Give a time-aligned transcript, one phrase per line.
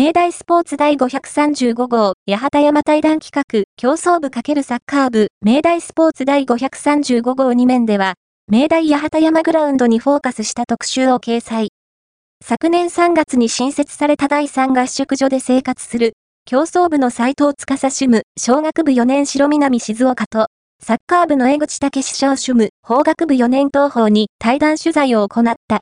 [0.00, 8.14] 明大スポーツ第535号、八幡山対談企画、競争部×サッカー部、明大スポーツ第535号2面では、
[8.50, 11.68] 明大八幡山グラウンドにフォーカスした特集を掲載。
[12.42, 16.14] 昨年3月に新設された第3合宿所で生活する、
[16.46, 20.46] 競争部の斎藤司主務、小学部4年白南静岡と、
[20.82, 25.78] サッカー部の江口武史小主務、法学部4年東方に対談取材を行った。